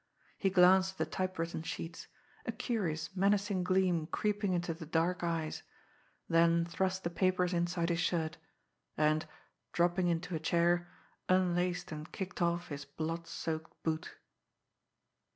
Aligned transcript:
He 0.35 0.49
glanced 0.49 0.93
at 0.93 0.97
the 0.97 1.05
typewritten 1.05 1.61
sheets, 1.61 2.07
a 2.47 2.51
curious, 2.51 3.15
menacing 3.15 3.63
gleam 3.63 4.07
creeping 4.07 4.53
into 4.53 4.73
the 4.73 4.87
dark 4.87 5.23
eyes, 5.23 5.61
then 6.27 6.65
thrust 6.65 7.03
the 7.03 7.11
papers 7.11 7.53
inside 7.53 7.89
his 7.89 7.99
shirt; 7.99 8.37
and, 8.97 9.27
dropping 9.73 10.07
into 10.07 10.33
a 10.33 10.39
chair, 10.39 10.89
unlaced 11.29 11.91
and 11.91 12.11
kicked 12.11 12.41
off 12.41 12.69
his 12.69 12.83
blood 12.83 13.27
soaked 13.27 13.83
boot. 13.83 14.15